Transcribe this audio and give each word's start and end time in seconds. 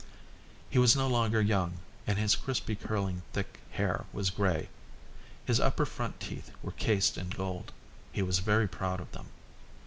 He 0.71 0.79
was 0.79 0.95
no 0.95 1.07
longer 1.07 1.41
young, 1.43 1.75
and 2.07 2.17
his 2.17 2.33
crisply 2.35 2.75
curling, 2.75 3.21
thick 3.33 3.59
hair 3.73 4.05
was 4.11 4.31
grey. 4.31 4.67
His 5.45 5.59
upper 5.59 5.85
front 5.85 6.19
teeth 6.19 6.49
were 6.63 6.71
cased 6.71 7.19
in 7.19 7.29
gold. 7.29 7.71
He 8.11 8.23
was 8.23 8.39
very 8.39 8.67
proud 8.67 8.99
of 8.99 9.11
them. 9.11 9.27